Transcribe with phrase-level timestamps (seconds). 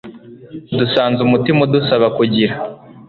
[0.77, 2.53] dusanze umutima udusaba kugira